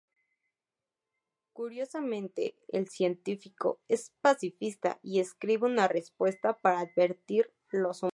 Curiosamente, 1.53 2.55
el 2.69 2.87
científico 2.89 3.79
es 3.87 4.11
pacifista 4.21 4.97
y 5.03 5.19
escribe 5.19 5.67
una 5.67 5.87
respuesta 5.87 6.59
para 6.59 6.79
advertir 6.79 7.53
los 7.69 8.01
humanos. 8.01 8.09